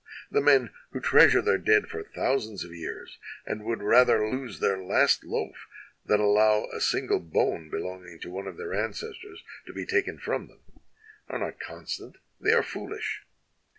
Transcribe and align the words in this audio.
The 0.31 0.41
men 0.41 0.71
who 0.93 0.99
treasure 0.99 1.43
their 1.43 1.59
dead 1.59 1.85
for 1.87 2.01
thousands 2.01 2.63
of 2.63 2.73
years, 2.73 3.19
and 3.45 3.63
would 3.63 3.83
rather 3.83 4.27
lose 4.27 4.59
their 4.59 4.83
last 4.83 5.23
loaf 5.23 5.67
than 6.03 6.19
allow 6.19 6.65
a 6.73 6.81
single 6.81 7.19
bone 7.19 7.69
belonging 7.69 8.17
to 8.21 8.31
one 8.31 8.47
of 8.47 8.57
their 8.57 8.73
ancestors 8.73 9.43
to 9.67 9.73
be 9.73 9.85
taken 9.85 10.17
from 10.17 10.47
them, 10.47 10.61
are 11.29 11.37
not 11.37 11.59
con 11.59 11.85
stant, 11.85 12.15
they 12.39 12.51
are 12.51 12.63
foolish. 12.63 13.27